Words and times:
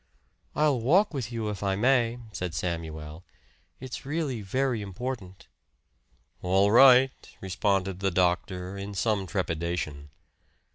"I'll 0.55 0.81
walk 0.81 1.13
with 1.13 1.31
you, 1.31 1.49
if 1.49 1.61
I 1.61 1.75
may," 1.75 2.17
said 2.31 2.55
Samuel. 2.55 3.23
"It's 3.79 4.03
really 4.03 4.41
very 4.41 4.81
important." 4.81 5.47
"All 6.41 6.71
right," 6.71 7.13
responded 7.39 7.99
the 7.99 8.09
doctor 8.09 8.79
in 8.79 8.95
some 8.95 9.27
trepidation. 9.27 10.09